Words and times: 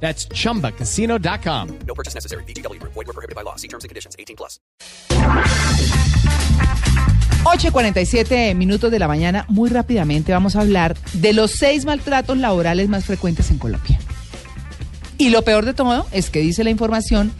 That's 0.00 0.28
chumbacasino.com. 0.28 1.68
No 1.86 1.94
purchase 1.94 2.14
necessary. 2.14 2.44
BGW. 2.44 2.80
Void 2.82 2.94
were 2.94 3.12
prohibited 3.12 3.34
by 3.34 3.42
law. 3.42 3.56
See 3.56 3.68
terms 3.68 3.84
and 3.84 3.88
conditions. 3.88 4.14
18 4.18 4.36
plus. 4.36 4.60
8.47 7.44 8.56
minutos 8.56 8.90
de 8.90 8.98
la 8.98 9.06
mañana, 9.06 9.44
muy 9.48 9.70
rápidamente 9.70 10.32
vamos 10.32 10.56
a 10.56 10.62
hablar 10.62 10.96
de 11.12 11.32
los 11.32 11.52
seis 11.52 11.84
maltratos 11.84 12.36
laborales 12.38 12.88
más 12.88 13.04
frecuentes 13.04 13.52
en 13.52 13.58
Colombia. 13.58 14.00
Y 15.16 15.30
lo 15.30 15.42
peor 15.42 15.64
de 15.64 15.72
todo 15.72 16.06
es 16.10 16.28
que 16.28 16.40
dice 16.40 16.64
la 16.64 16.70
información 16.70 17.30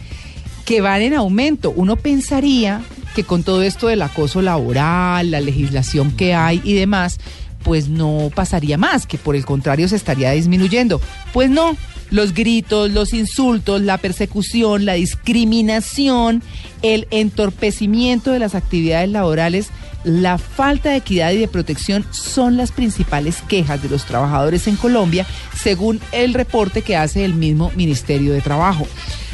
que 0.65 0.81
van 0.81 1.03
en 1.03 1.15
aumento. 1.15 1.73
Uno 1.75 1.97
pensaría 1.97 2.83
que 3.17 3.25
con 3.25 3.43
todo 3.43 3.63
esto 3.63 3.89
del 3.89 4.03
acoso 4.03 4.43
laboral, 4.43 5.33
la 5.33 5.41
legislación 5.41 6.13
que 6.13 6.35
hay 6.35 6.61
y 6.65 6.75
demás, 6.75 7.19
pues 7.65 7.89
no 7.89 8.31
pasaría 8.35 8.79
más, 8.79 9.07
que 9.07 9.19
por 9.19 9.35
el 9.35 9.45
contrario 9.45 9.89
se 9.89 9.97
estaría 9.97 10.31
disminuyendo. 10.31 11.01
Pues 11.33 11.51
no, 11.51 11.77
los 12.11 12.35
gritos, 12.35 12.91
los 12.91 13.13
insultos, 13.13 13.81
la 13.81 13.99
persecución, 13.99 14.85
la 14.85 14.95
discriminación, 14.95 16.43
el 16.83 17.07
entorpecimiento 17.11 18.33
de 18.33 18.39
las 18.39 18.55
actividades 18.55 19.09
laborales, 19.09 19.69
la 20.05 20.39
falta 20.39 20.91
de 20.91 20.97
equidad 20.97 21.33
y 21.33 21.39
de 21.39 21.49
protección 21.49 22.07
son 22.13 22.57
las 22.57 22.71
principales 22.71 23.43
quejas 23.49 23.83
de 23.83 23.89
los 23.89 24.05
trabajadores 24.05 24.69
en 24.69 24.77
Colombia, 24.77 25.27
según 25.61 26.01
el 26.13 26.35
reporte 26.35 26.83
que 26.83 26.97
hace 26.97 27.25
el 27.25 27.35
mismo 27.35 27.73
Ministerio 27.75 28.33
de 28.33 28.41
Trabajo. 28.41 28.87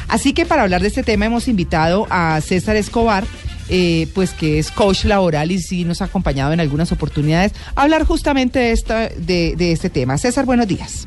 Así 0.09 0.33
que 0.33 0.47
para 0.47 0.62
hablar 0.62 0.81
de 0.81 0.89
este 0.89 1.03
tema 1.03 1.27
hemos 1.27 1.48
invitado 1.48 2.07
a 2.11 2.41
César 2.41 2.77
Escobar, 2.77 3.25
eh, 3.69 4.09
pues 4.14 4.33
que 4.33 4.59
es 4.59 4.70
coach 4.70 5.05
laboral 5.05 5.51
y 5.51 5.61
sí 5.61 5.84
nos 5.84 6.03
ha 6.03 6.07
acompañado 6.07 6.53
en 6.53 6.61
algunas 6.61 6.91
oportunidades, 6.91 7.53
a 7.75 7.83
hablar 7.83 8.05
justamente 8.05 8.75
de, 9.19 9.55
de 9.57 9.73
este 9.73 9.91
tema. 9.91 10.19
César, 10.19 10.47
buenos 10.47 10.69
días. 10.69 11.07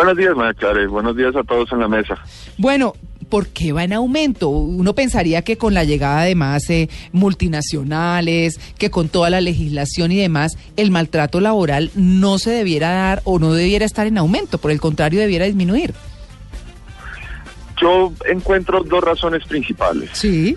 Buenos 0.00 0.16
días, 0.16 0.34
María 0.34 0.54
Clara, 0.54 0.88
buenos 0.88 1.14
días 1.14 1.36
a 1.36 1.42
todos 1.42 1.70
en 1.72 1.80
la 1.80 1.86
mesa. 1.86 2.14
Bueno, 2.56 2.94
¿por 3.28 3.48
qué 3.48 3.74
va 3.74 3.84
en 3.84 3.92
aumento? 3.92 4.48
Uno 4.48 4.94
pensaría 4.94 5.42
que 5.42 5.58
con 5.58 5.74
la 5.74 5.84
llegada 5.84 6.22
de 6.22 6.34
más 6.34 6.70
eh, 6.70 6.88
multinacionales, 7.12 8.58
que 8.78 8.90
con 8.90 9.10
toda 9.10 9.28
la 9.28 9.42
legislación 9.42 10.10
y 10.10 10.16
demás, 10.16 10.56
el 10.78 10.90
maltrato 10.90 11.42
laboral 11.42 11.90
no 11.96 12.38
se 12.38 12.48
debiera 12.48 12.88
dar 12.88 13.20
o 13.24 13.38
no 13.38 13.52
debiera 13.52 13.84
estar 13.84 14.06
en 14.06 14.16
aumento, 14.16 14.56
por 14.56 14.70
el 14.70 14.80
contrario, 14.80 15.20
debiera 15.20 15.44
disminuir. 15.44 15.92
Yo 17.78 18.10
encuentro 18.26 18.82
dos 18.82 19.04
razones 19.04 19.44
principales. 19.44 20.08
Sí. 20.14 20.56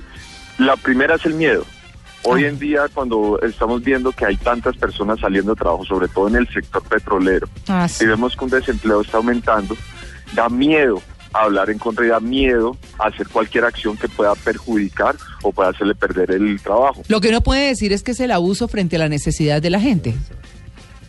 La 0.57 0.77
primera 0.77 1.15
es 1.15 1.25
el 1.25 1.33
miedo. 1.33 1.65
Hoy 2.25 2.45
en 2.45 2.57
día, 2.57 2.85
cuando 2.93 3.39
estamos 3.41 3.83
viendo 3.83 4.11
que 4.13 4.25
hay 4.25 4.37
tantas 4.37 4.77
personas 4.77 5.19
saliendo 5.19 5.53
de 5.53 5.59
trabajo, 5.59 5.83
sobre 5.85 6.07
todo 6.07 6.27
en 6.29 6.35
el 6.37 6.47
sector 6.47 6.81
petrolero, 6.83 7.47
Ah, 7.67 7.87
sí. 7.87 8.03
y 8.05 8.07
vemos 8.07 8.35
que 8.35 8.45
un 8.45 8.49
desempleo 8.51 9.01
está 9.01 9.17
aumentando, 9.17 9.75
da 10.33 10.47
miedo 10.49 11.01
hablar 11.33 11.69
en 11.69 11.79
contra 11.79 12.05
y 12.05 12.09
da 12.09 12.19
miedo 12.19 12.77
a 12.99 13.07
hacer 13.07 13.27
cualquier 13.27 13.65
acción 13.65 13.97
que 13.97 14.07
pueda 14.07 14.35
perjudicar 14.35 15.15
o 15.41 15.51
pueda 15.51 15.69
hacerle 15.71 15.95
perder 15.95 16.31
el 16.31 16.61
trabajo. 16.61 17.01
Lo 17.07 17.19
que 17.21 17.29
uno 17.29 17.41
puede 17.41 17.67
decir 17.69 17.91
es 17.91 18.03
que 18.03 18.11
es 18.11 18.19
el 18.19 18.31
abuso 18.31 18.67
frente 18.67 18.95
a 18.95 18.99
la 18.99 19.09
necesidad 19.09 19.61
de 19.61 19.69
la 19.71 19.79
gente. 19.79 20.13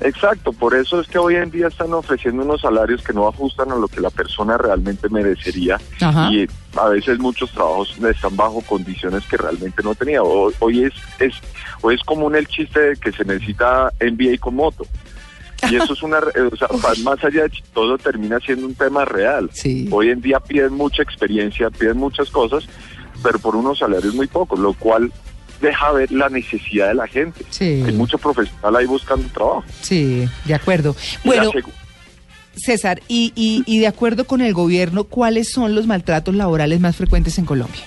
Exacto, 0.01 0.53
por 0.53 0.75
eso 0.75 1.01
es 1.01 1.09
que 1.09 1.19
hoy 1.19 1.37
en 1.37 1.51
día 1.51 1.69
están 1.69 1.93
ofreciendo 1.93 2.43
unos 2.43 2.61
salarios 2.61 3.03
que 3.03 3.13
no 3.13 3.29
ajustan 3.29 3.73
a 3.73 3.77
lo 3.77 3.89
que 3.89 4.01
la 4.01 4.11
persona 4.11 4.59
realmente 4.59 5.09
merecería 5.09 5.79
Ajá. 6.01 6.31
y 6.33 6.47
a 6.77 6.89
veces 6.89 7.19
muchos 7.19 7.51
trabajos 7.53 7.97
están 7.99 8.37
bajo 8.37 8.61
condiciones 8.63 9.25
que 9.27 9.37
realmente 9.37 9.83
no 9.83 9.95
tenía. 9.95 10.23
Hoy, 10.23 10.53
hoy 10.59 10.85
es, 10.85 10.93
es 11.19 11.35
hoy 11.81 11.95
es 11.95 12.03
común 12.03 12.35
el 12.35 12.47
chiste 12.49 12.81
de 12.81 12.97
que 12.97 13.13
se 13.13 13.25
necesita 13.25 13.93
NBA 14.01 14.39
con 14.41 14.57
moto. 14.57 14.85
Y 15.71 15.77
eso 15.77 15.93
es 15.93 16.03
una, 16.03 16.19
o 16.53 16.57
sea, 16.57 16.69
más 17.03 17.25
allá 17.25 17.45
de 17.45 17.53
todo 17.73 17.97
termina 17.97 18.39
siendo 18.41 18.67
un 18.67 18.75
tema 18.75 19.05
real. 19.05 19.49
Sí. 19.53 19.89
Hoy 19.91 20.11
en 20.11 20.21
día 20.21 20.41
piden 20.41 20.75
mucha 20.75 21.03
experiencia, 21.03 21.71
piden 21.71 21.99
muchas 21.99 22.31
cosas, 22.31 22.65
pero 23.23 23.39
por 23.39 23.57
unos 23.57 23.79
salarios 23.79 24.15
muy 24.15 24.27
pocos, 24.27 24.59
lo 24.59 24.75
cual 24.75 25.13
deja 25.61 25.93
ver 25.93 26.11
la 26.13 26.29
necesidad 26.29 26.89
de 26.89 26.95
la 26.95 27.07
gente. 27.07 27.45
Sí. 27.51 27.83
Hay 27.87 27.93
mucho 27.93 28.19
profesional 28.19 28.77
ahí 28.77 28.87
buscando 28.87 29.27
trabajo. 29.29 29.65
Sí, 29.81 30.29
de 30.45 30.55
acuerdo. 30.55 30.95
Bueno, 31.25 31.51
César, 32.57 33.01
y, 33.09 33.33
y, 33.35 33.65
y 33.67 33.81
de 33.81 33.87
acuerdo 33.87 34.27
con 34.27 34.41
el 34.41 34.53
gobierno, 34.55 35.05
¿cuáles 35.05 35.51
son 35.51 35.75
los 35.75 35.87
maltratos 35.87 36.35
laborales 36.35 36.81
más 36.81 36.95
frecuentes 36.95 37.39
en 37.39 37.47
Colombia? 37.47 37.83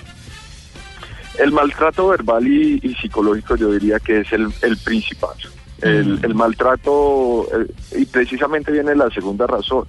El 1.38 1.52
maltrato 1.52 2.08
verbal 2.08 2.46
y, 2.46 2.80
y 2.82 2.94
psicológico 2.94 3.56
yo 3.56 3.72
diría 3.72 3.98
que 4.00 4.20
es 4.20 4.32
el, 4.32 4.48
el 4.62 4.76
principal. 4.78 5.36
El, 5.80 6.18
el 6.24 6.34
maltrato, 6.34 7.46
eh, 7.56 7.72
y 8.00 8.04
precisamente 8.06 8.72
viene 8.72 8.96
la 8.96 9.08
segunda 9.10 9.46
razón. 9.46 9.84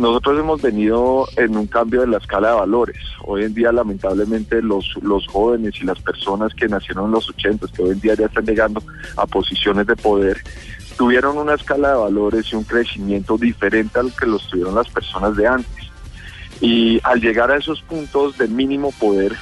Nosotros 0.00 0.40
hemos 0.40 0.62
venido 0.62 1.28
en 1.36 1.58
un 1.58 1.66
cambio 1.66 2.00
de 2.00 2.06
la 2.06 2.16
escala 2.16 2.48
de 2.48 2.54
valores. 2.54 2.96
Hoy 3.22 3.44
en 3.44 3.52
día, 3.52 3.70
lamentablemente, 3.70 4.62
los, 4.62 4.94
los 5.02 5.26
jóvenes 5.26 5.74
y 5.78 5.84
las 5.84 6.00
personas 6.00 6.54
que 6.54 6.68
nacieron 6.68 7.04
en 7.04 7.10
los 7.10 7.28
80, 7.28 7.66
que 7.68 7.82
hoy 7.82 7.90
en 7.90 8.00
día 8.00 8.14
ya 8.14 8.24
están 8.24 8.46
llegando 8.46 8.82
a 9.18 9.26
posiciones 9.26 9.86
de 9.86 9.96
poder, 9.96 10.38
tuvieron 10.96 11.36
una 11.36 11.52
escala 11.52 11.90
de 11.90 11.96
valores 11.98 12.50
y 12.50 12.56
un 12.56 12.64
crecimiento 12.64 13.36
diferente 13.36 13.98
al 13.98 14.10
que 14.16 14.24
los 14.24 14.48
tuvieron 14.48 14.74
las 14.74 14.88
personas 14.88 15.36
de 15.36 15.46
antes. 15.46 15.90
Y 16.62 16.98
al 17.04 17.20
llegar 17.20 17.50
a 17.50 17.58
esos 17.58 17.82
puntos 17.82 18.38
de 18.38 18.48
mínimo 18.48 18.92
poder, 18.92 19.36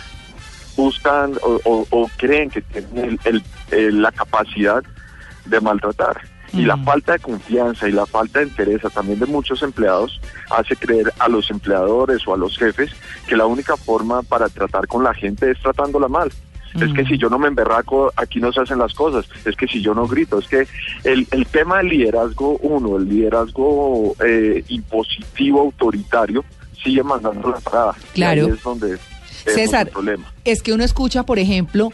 buscan 0.76 1.34
o, 1.44 2.10
creen 2.16 2.50
que 2.50 2.62
tienen 2.62 3.16
el- 3.24 3.42
el- 3.70 4.02
la 4.02 4.10
capacidad 4.10 4.82
de 5.44 5.60
maltratar. 5.60 6.20
Y 6.52 6.62
la 6.62 6.76
falta 6.78 7.12
de 7.12 7.18
confianza 7.18 7.88
y 7.88 7.92
la 7.92 8.06
falta 8.06 8.38
de 8.40 8.46
interés 8.46 8.80
también 8.94 9.18
de 9.18 9.26
muchos 9.26 9.62
empleados 9.62 10.20
hace 10.50 10.74
creer 10.76 11.12
a 11.18 11.28
los 11.28 11.50
empleadores 11.50 12.26
o 12.26 12.34
a 12.34 12.38
los 12.38 12.56
jefes 12.56 12.90
que 13.26 13.36
la 13.36 13.44
única 13.46 13.76
forma 13.76 14.22
para 14.22 14.48
tratar 14.48 14.86
con 14.86 15.04
la 15.04 15.12
gente 15.14 15.50
es 15.50 15.60
tratándola 15.60 16.08
mal. 16.08 16.32
Es 16.80 16.92
que 16.92 17.04
si 17.06 17.16
yo 17.18 17.28
no 17.28 17.38
me 17.38 17.48
emberraco, 17.48 18.12
aquí 18.14 18.40
no 18.40 18.52
se 18.52 18.60
hacen 18.60 18.78
las 18.78 18.94
cosas. 18.94 19.24
Es 19.44 19.56
que 19.56 19.66
si 19.66 19.80
yo 19.82 19.94
no 19.94 20.06
grito, 20.06 20.38
es 20.38 20.46
que 20.46 20.68
el, 21.02 21.26
el 21.32 21.46
tema 21.46 21.78
del 21.78 21.88
liderazgo, 21.88 22.56
uno, 22.58 22.98
el 22.98 23.08
liderazgo 23.08 24.14
eh, 24.24 24.62
impositivo, 24.68 25.60
autoritario, 25.62 26.44
sigue 26.82 27.02
mandando 27.02 27.50
la 27.50 27.58
parada. 27.60 27.94
Y 28.12 28.14
Claro. 28.16 28.46
ahí 28.46 28.50
es 28.52 28.62
donde 28.62 28.86
tenemos 28.88 29.02
César, 29.44 29.86
el 29.86 29.92
problema. 29.92 30.32
es 30.44 30.62
que 30.62 30.72
uno 30.72 30.84
escucha, 30.84 31.24
por 31.24 31.38
ejemplo, 31.38 31.90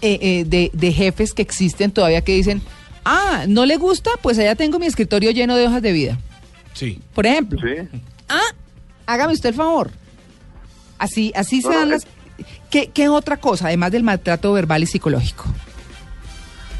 eh, 0.00 0.18
eh, 0.22 0.44
de, 0.46 0.70
de 0.72 0.92
jefes 0.92 1.34
que 1.34 1.42
existen 1.42 1.90
todavía 1.90 2.22
que 2.22 2.32
dicen, 2.34 2.62
ah, 3.04 3.44
¿no 3.48 3.66
le 3.66 3.76
gusta? 3.76 4.10
Pues 4.22 4.38
allá 4.38 4.54
tengo 4.54 4.78
mi 4.78 4.86
escritorio 4.86 5.30
lleno 5.30 5.56
de 5.56 5.66
hojas 5.66 5.82
de 5.82 5.92
vida. 5.92 6.18
Sí. 6.74 7.00
Por 7.14 7.26
ejemplo, 7.26 7.58
Sí. 7.60 7.88
ah, 8.28 8.40
hágame 9.06 9.32
usted 9.32 9.50
el 9.50 9.54
favor. 9.54 9.90
Así, 10.98 11.32
así 11.34 11.56
No, 11.60 11.62
se 11.62 11.68
no, 11.68 11.78
dan 11.80 11.90
las... 11.90 12.02
es- 12.02 12.08
¿Qué, 12.70 12.88
¿Qué 12.88 13.08
otra 13.08 13.36
cosa, 13.36 13.66
además 13.66 13.92
del 13.92 14.02
maltrato 14.02 14.52
verbal 14.52 14.82
y 14.82 14.86
psicológico? 14.86 15.44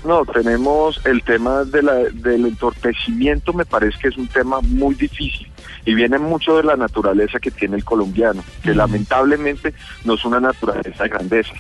No, 0.04 0.24
tenemos 0.24 1.00
el 1.04 1.22
tema 1.22 1.62
de 1.64 1.82
la, 1.82 1.94
del 1.94 2.46
entorpecimiento, 2.46 3.52
me 3.52 3.64
parece 3.64 3.98
que 4.00 4.08
es 4.08 4.16
un 4.16 4.26
tema 4.26 4.60
muy 4.62 4.94
difícil 4.96 5.46
y 5.84 5.94
viene 5.94 6.18
mucho 6.18 6.56
de 6.56 6.64
la 6.64 6.76
naturaleza 6.76 7.38
que 7.38 7.50
tiene 7.52 7.76
el 7.76 7.84
colombiano, 7.84 8.42
que 8.64 8.72
Mm. 8.72 8.76
lamentablemente 8.78 9.74
no 10.04 10.14
es 10.14 10.24
una 10.24 10.40
naturaleza 10.40 11.04
de 11.04 11.08
grandeza. 11.10 11.52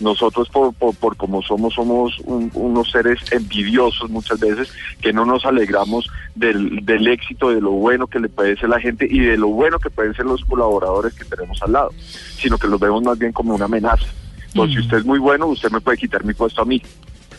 Nosotros 0.00 0.48
por, 0.48 0.74
por, 0.74 0.94
por 0.96 1.16
como 1.16 1.40
somos, 1.42 1.74
somos 1.74 2.18
un- 2.24 2.50
unos 2.54 2.90
seres 2.90 3.20
envidiosos 3.30 4.10
muchas 4.10 4.40
veces, 4.40 4.68
que 5.00 5.12
no 5.12 5.24
nos 5.24 5.44
alegramos 5.44 6.10
del, 6.34 6.84
del 6.84 7.06
éxito, 7.06 7.50
de 7.50 7.60
lo 7.60 7.70
bueno 7.70 8.06
que 8.08 8.18
le 8.18 8.28
puede 8.28 8.56
ser 8.56 8.70
la 8.70 8.80
gente 8.80 9.06
y 9.08 9.20
de 9.20 9.36
lo 9.36 9.48
bueno 9.48 9.78
que 9.78 9.90
pueden 9.90 10.12
ser 10.14 10.26
los 10.26 10.44
colaboradores 10.44 11.14
que 11.14 11.24
tenemos 11.24 11.62
al 11.62 11.72
lado, 11.72 11.90
sino 12.36 12.58
que 12.58 12.66
los 12.66 12.80
vemos 12.80 13.02
más 13.04 13.18
bien 13.18 13.32
como 13.32 13.54
una 13.54 13.66
amenaza. 13.66 14.04
Entonces, 14.48 14.76
Mm. 14.76 14.78
si 14.80 14.84
usted 14.84 14.98
es 14.98 15.04
muy 15.04 15.18
bueno, 15.20 15.46
usted 15.46 15.70
me 15.70 15.80
puede 15.80 15.96
quitar 15.98 16.24
mi 16.24 16.34
puesto 16.34 16.62
a 16.62 16.64
mí. 16.64 16.82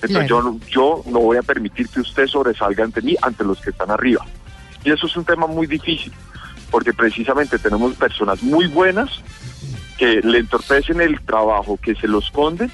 Entonces 0.01 0.28
Claro. 0.28 0.58
yo, 0.72 1.01
yo 1.04 1.12
no 1.12 1.19
voy 1.19 1.38
a 1.38 1.42
permitir 1.42 1.88
que 1.90 2.00
usted 2.01 2.28
sobresalga 2.28 2.84
ante 2.84 3.01
mí, 3.01 3.16
ante 3.22 3.44
los 3.44 3.60
que 3.62 3.69
están 3.72 3.92
arriba. 3.92 4.25
Y 4.84 4.92
eso 4.92 5.08
es 5.08 5.16
un 5.18 5.25
tema 5.25 5.48
muy 5.48 5.68
difícil, 5.68 6.12
porque 6.72 6.94
precisamente 6.94 7.58
tenemos 7.60 7.96
personas 7.96 8.42
muy 8.44 8.68
buenas 8.68 9.10
que 9.98 10.22
le 10.24 10.40
entorpecen 10.40 11.02
el 11.02 11.20
trabajo, 11.22 11.78
que 11.82 11.96
se 11.96 12.08
lo 12.08 12.20
esconden 12.20 12.72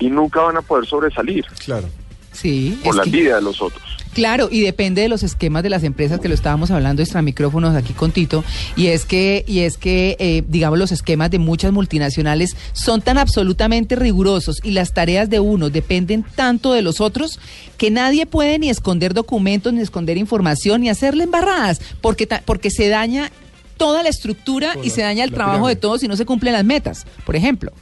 y 0.00 0.10
nunca 0.10 0.40
van 0.42 0.56
a 0.56 0.62
poder 0.62 0.86
sobresalir. 0.86 1.44
Claro. 1.64 1.88
Sí, 2.32 2.78
por 2.82 2.96
la 2.96 3.02
que- 3.04 3.10
envidia 3.10 3.36
de 3.36 3.42
los 3.42 3.62
otros. 3.62 3.82
Claro, 4.12 4.48
y 4.48 4.60
depende 4.60 5.02
de 5.02 5.08
los 5.08 5.24
esquemas 5.24 5.64
de 5.64 5.70
las 5.70 5.82
empresas 5.82 6.20
que 6.20 6.28
lo 6.28 6.34
estábamos 6.34 6.70
hablando 6.70 7.02
extra 7.02 7.20
micrófonos 7.20 7.74
aquí 7.74 7.92
con 7.94 8.12
Tito, 8.12 8.44
y 8.76 8.86
es 8.88 9.04
que, 9.06 9.44
y 9.48 9.60
es 9.60 9.76
que, 9.76 10.16
eh, 10.20 10.44
digamos, 10.46 10.78
los 10.78 10.92
esquemas 10.92 11.32
de 11.32 11.40
muchas 11.40 11.72
multinacionales 11.72 12.56
son 12.74 13.02
tan 13.02 13.18
absolutamente 13.18 13.96
rigurosos 13.96 14.60
y 14.62 14.70
las 14.70 14.92
tareas 14.94 15.30
de 15.30 15.40
uno 15.40 15.68
dependen 15.68 16.24
tanto 16.36 16.72
de 16.72 16.82
los 16.82 17.00
otros 17.00 17.40
que 17.76 17.90
nadie 17.90 18.24
puede 18.24 18.60
ni 18.60 18.70
esconder 18.70 19.14
documentos, 19.14 19.72
ni 19.72 19.80
esconder 19.80 20.16
información, 20.16 20.82
ni 20.82 20.90
hacerle 20.90 21.24
embarradas, 21.24 21.80
porque, 22.00 22.26
ta- 22.28 22.42
porque 22.44 22.70
se 22.70 22.88
daña 22.88 23.32
toda 23.76 24.02
la 24.02 24.08
estructura 24.08 24.74
y 24.82 24.90
se 24.90 25.02
daña 25.02 25.24
el 25.24 25.32
trabajo 25.32 25.68
de 25.68 25.76
todos 25.76 26.00
si 26.00 26.08
no 26.08 26.16
se 26.16 26.24
cumplen 26.26 26.52
las 26.52 26.64
metas, 26.64 27.06
por 27.24 27.36
ejemplo. 27.36 27.72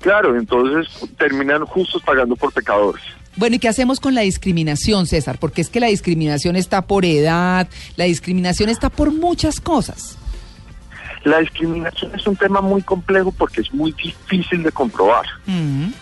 Claro, 0.00 0.36
entonces 0.36 0.88
terminan 1.16 1.64
justos 1.64 2.02
pagando 2.02 2.34
por 2.36 2.52
pecadores. 2.52 3.02
Bueno, 3.36 3.56
¿y 3.56 3.58
qué 3.58 3.68
hacemos 3.68 3.98
con 4.00 4.14
la 4.14 4.20
discriminación, 4.22 5.06
César? 5.06 5.38
Porque 5.38 5.62
es 5.62 5.70
que 5.70 5.80
la 5.80 5.86
discriminación 5.86 6.56
está 6.56 6.82
por 6.82 7.04
edad, 7.04 7.68
la 7.96 8.04
discriminación 8.04 8.68
está 8.68 8.90
por 8.90 9.10
muchas 9.12 9.60
cosas. 9.60 10.18
La 11.24 11.38
discriminación 11.38 12.12
es 12.14 12.26
un 12.26 12.36
tema 12.36 12.60
muy 12.60 12.82
complejo 12.82 13.32
porque 13.32 13.60
es 13.60 13.72
muy 13.72 13.92
difícil 13.92 14.62
de 14.62 14.72
comprobar. 14.72 15.24
Mm, 15.46 15.92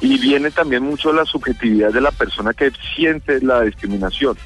Y 0.00 0.18
viene 0.18 0.50
también 0.50 0.82
mucho 0.82 1.12
la 1.12 1.26
subjetividad 1.26 1.92
de 1.92 2.00
la 2.00 2.10
persona 2.10 2.54
que 2.54 2.72
siente 2.96 3.40
la 3.42 3.60
discriminación. 3.60 4.36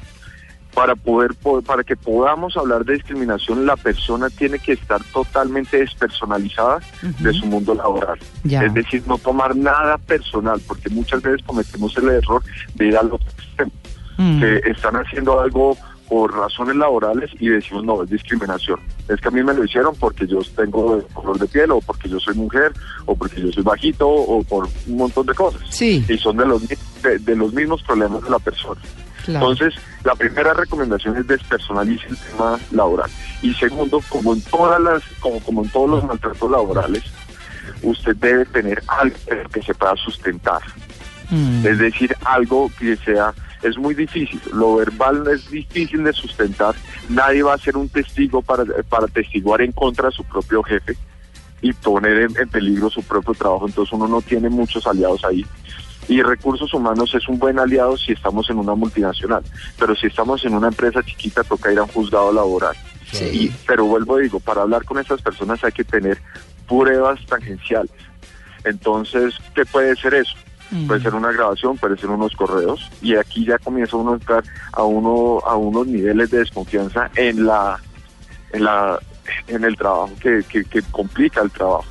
Para 0.75 0.95
poder 0.95 1.33
po- 1.35 1.61
para 1.61 1.83
que 1.83 1.95
podamos 1.95 2.55
hablar 2.57 2.83
de 2.85 2.93
discriminación, 2.95 3.65
la 3.65 3.77
persona 3.77 4.29
tiene 4.29 4.59
que 4.59 4.73
estar 4.73 5.01
totalmente 5.13 5.77
despersonalizada 5.79 6.79
de 7.19 7.31
su 7.33 7.45
mundo 7.45 7.73
laboral. 7.73 8.19
Ya. 8.43 8.61
Es 8.63 8.73
decir, 8.73 9.01
no 9.07 9.17
tomar 9.17 9.55
nada 9.55 9.97
personal, 9.97 10.61
porque 10.67 10.89
muchas 10.89 11.21
veces 11.21 11.41
cometemos 11.45 11.95
el 11.97 12.09
error 12.09 12.43
de 12.75 12.87
ir 12.87 12.97
al 12.97 13.07
otro 13.13 13.27
extremo. 13.39 13.71
mm. 14.17 14.39
que 14.41 14.61
están 14.69 14.95
haciendo 14.97 15.39
algo 15.39 15.77
por 16.07 16.35
razones 16.35 16.75
laborales 16.75 17.31
y 17.39 17.49
decimos 17.49 17.83
no, 17.83 18.03
es 18.03 18.09
discriminación. 18.09 18.79
Es 19.07 19.19
que 19.19 19.27
a 19.27 19.31
mí 19.31 19.43
me 19.43 19.53
lo 19.53 19.63
hicieron 19.63 19.95
porque 19.95 20.27
yo 20.27 20.39
tengo 20.55 21.01
color 21.13 21.39
de 21.39 21.47
piel 21.47 21.71
o 21.71 21.81
porque 21.81 22.09
yo 22.09 22.19
soy 22.19 22.35
mujer 22.35 22.73
o 23.05 23.15
porque 23.15 23.41
yo 23.41 23.51
soy 23.51 23.63
bajito 23.63 24.07
o 24.07 24.43
por 24.43 24.67
un 24.87 24.97
montón 24.97 25.25
de 25.25 25.33
cosas. 25.33 25.61
Sí. 25.69 26.05
Y 26.07 26.17
son 26.17 26.37
de 26.37 26.45
los, 26.45 26.67
de, 26.67 27.19
de 27.19 27.35
los 27.35 27.53
mismos 27.53 27.81
problemas 27.83 28.23
de 28.23 28.29
la 28.29 28.39
persona. 28.39 28.81
Claro. 29.25 29.51
Entonces, 29.51 29.81
la 30.03 30.13
primera 30.13 30.53
recomendación 30.53 31.17
es 31.17 31.25
despersonalice 31.25 32.07
el 32.07 32.17
tema 32.17 32.59
laboral. 32.71 33.09
Y 33.41 33.53
segundo, 33.55 33.99
como 34.09 34.33
en 34.33 34.41
todas 34.41 34.79
las, 34.79 35.01
como, 35.19 35.39
como 35.39 35.63
en 35.63 35.69
todos 35.69 35.89
los 35.89 36.03
maltratos 36.03 36.51
laborales, 36.51 37.03
usted 37.81 38.15
debe 38.17 38.45
tener 38.45 38.83
algo 38.87 39.15
que 39.51 39.63
se 39.63 39.73
pueda 39.73 39.95
sustentar. 39.95 40.61
Mm. 41.31 41.65
Es 41.65 41.79
decir, 41.79 42.15
algo 42.23 42.69
que 42.77 42.95
sea, 42.97 43.33
es 43.67 43.77
muy 43.77 43.95
difícil, 43.95 44.39
lo 44.53 44.75
verbal 44.75 45.27
es 45.33 45.49
difícil 45.49 46.03
de 46.03 46.13
sustentar, 46.13 46.75
nadie 47.09 47.43
va 47.43 47.53
a 47.53 47.57
ser 47.57 47.75
un 47.77 47.89
testigo 47.89 48.41
para, 48.41 48.63
para 48.89 49.07
testiguar 49.07 49.61
en 49.61 49.71
contra 49.71 50.09
de 50.09 50.15
su 50.15 50.23
propio 50.23 50.61
jefe 50.63 50.95
y 51.61 51.73
poner 51.73 52.17
en, 52.19 52.37
en 52.37 52.49
peligro 52.49 52.89
su 52.89 53.01
propio 53.03 53.33
trabajo, 53.33 53.67
entonces 53.67 53.91
uno 53.93 54.07
no 54.07 54.21
tiene 54.21 54.49
muchos 54.49 54.85
aliados 54.85 55.23
ahí. 55.25 55.45
Y 56.07 56.21
recursos 56.21 56.71
humanos 56.73 57.15
es 57.15 57.27
un 57.27 57.39
buen 57.39 57.57
aliado 57.57 57.97
si 57.97 58.11
estamos 58.11 58.47
en 58.51 58.57
una 58.59 58.75
multinacional, 58.75 59.41
pero 59.79 59.95
si 59.95 60.05
estamos 60.05 60.45
en 60.45 60.53
una 60.53 60.67
empresa 60.67 61.01
chiquita 61.01 61.43
toca 61.43 61.71
ir 61.71 61.79
a 61.79 61.83
un 61.83 61.89
juzgado 61.89 62.31
laboral. 62.31 62.75
Sí. 63.11 63.25
Y- 63.25 63.55
pero 63.65 63.85
vuelvo 63.85 64.17
a 64.17 64.19
digo, 64.19 64.39
para 64.39 64.61
hablar 64.61 64.83
con 64.85 64.99
estas 64.99 65.21
personas 65.23 65.63
hay 65.63 65.71
que 65.71 65.83
tener 65.83 66.19
pruebas 66.67 67.19
tangenciales. 67.25 67.91
Entonces, 68.63 69.33
¿qué 69.55 69.65
puede 69.65 69.95
ser 69.95 70.13
eso? 70.15 70.35
Puede 70.87 71.01
ser 71.01 71.13
una 71.13 71.31
grabación, 71.31 71.77
puede 71.77 71.95
ser 71.97 72.09
unos 72.09 72.35
correos 72.35 72.89
y 73.01 73.15
aquí 73.15 73.45
ya 73.45 73.57
comienza 73.59 73.97
uno 73.97 74.11
a 74.11 74.15
entrar 74.15 74.43
a 74.71 74.83
uno 74.83 75.39
a 75.45 75.55
unos 75.55 75.87
niveles 75.87 76.31
de 76.31 76.39
desconfianza 76.39 77.09
en 77.15 77.45
la 77.45 77.79
en 78.51 78.63
la 78.63 78.99
en 79.47 79.63
el 79.63 79.75
trabajo 79.77 80.11
que, 80.19 80.43
que, 80.49 80.65
que 80.65 80.81
complica 80.83 81.41
el 81.41 81.51
trabajo. 81.51 81.85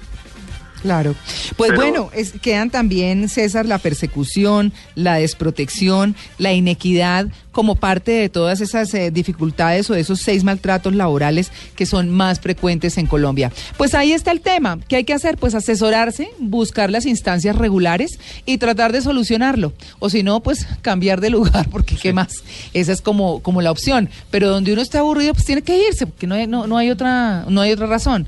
Claro. 0.84 1.14
Pues 1.56 1.70
Pero- 1.70 1.80
bueno, 1.80 2.10
es- 2.14 2.32
quedan 2.42 2.68
también, 2.68 3.30
César, 3.30 3.64
la 3.64 3.78
persecución, 3.78 4.70
la 4.94 5.14
desprotección, 5.14 6.14
la 6.36 6.52
inequidad 6.52 7.28
como 7.52 7.74
parte 7.74 8.12
de 8.12 8.28
todas 8.28 8.60
esas 8.60 8.92
eh, 8.92 9.10
dificultades 9.10 9.88
o 9.88 9.94
de 9.94 10.00
esos 10.00 10.20
seis 10.20 10.44
maltratos 10.44 10.94
laborales 10.94 11.50
que 11.74 11.86
son 11.86 12.10
más 12.10 12.38
frecuentes 12.38 12.98
en 12.98 13.06
Colombia. 13.06 13.50
Pues 13.78 13.94
ahí 13.94 14.12
está 14.12 14.30
el 14.30 14.42
tema. 14.42 14.78
¿Qué 14.86 14.96
hay 14.96 15.04
que 15.04 15.14
hacer? 15.14 15.38
Pues 15.38 15.54
asesorarse, 15.54 16.28
buscar 16.38 16.90
las 16.90 17.06
instancias 17.06 17.56
regulares 17.56 18.18
y 18.44 18.58
tratar 18.58 18.92
de 18.92 19.00
solucionarlo. 19.00 19.72
O 20.00 20.10
si 20.10 20.22
no, 20.22 20.40
pues 20.42 20.66
cambiar 20.82 21.22
de 21.22 21.30
lugar, 21.30 21.66
porque 21.70 21.96
¿qué 21.96 22.12
más? 22.12 22.44
Esa 22.74 22.92
es 22.92 23.00
como, 23.00 23.40
como 23.40 23.62
la 23.62 23.70
opción. 23.70 24.10
Pero 24.30 24.50
donde 24.50 24.74
uno 24.74 24.82
está 24.82 24.98
aburrido, 24.98 25.32
pues 25.32 25.46
tiene 25.46 25.62
que 25.62 25.88
irse, 25.88 26.06
porque 26.06 26.26
no 26.26 26.34
hay, 26.34 26.46
no, 26.46 26.66
no 26.66 26.76
hay, 26.76 26.90
otra, 26.90 27.46
no 27.48 27.62
hay 27.62 27.72
otra 27.72 27.86
razón. 27.86 28.26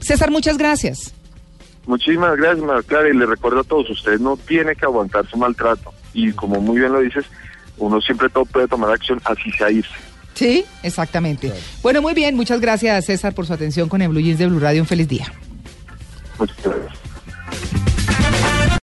César, 0.00 0.30
muchas 0.30 0.58
gracias. 0.58 1.14
Muchísimas 1.86 2.36
gracias, 2.36 2.64
María 2.64 2.82
Clara, 2.82 3.08
y 3.08 3.12
le 3.12 3.26
recuerdo 3.26 3.60
a 3.60 3.64
todos, 3.64 3.90
usted 3.90 4.18
no 4.18 4.36
tiene 4.36 4.74
que 4.74 4.86
aguantar 4.86 5.28
su 5.28 5.36
maltrato. 5.36 5.92
Y 6.12 6.32
como 6.32 6.60
muy 6.60 6.78
bien 6.78 6.92
lo 6.92 7.00
dices, 7.00 7.26
uno 7.76 8.00
siempre 8.00 8.28
todo 8.28 8.44
puede 8.46 8.68
tomar 8.68 8.90
acción, 8.90 9.20
así 9.24 9.50
sea 9.52 9.70
irse. 9.70 9.94
Sí, 10.34 10.64
exactamente. 10.82 11.52
Bueno, 11.82 12.02
muy 12.02 12.14
bien, 12.14 12.34
muchas 12.34 12.60
gracias 12.60 13.04
César 13.04 13.34
por 13.34 13.46
su 13.46 13.52
atención 13.52 13.88
con 13.88 14.02
el 14.02 14.08
Blue 14.08 14.20
Jeans 14.20 14.38
de 14.38 14.46
Blue 14.46 14.58
Radio. 14.58 14.82
Un 14.82 14.88
feliz 14.88 15.08
día. 15.08 15.32
Muchas 16.38 16.56
gracias. 16.64 17.03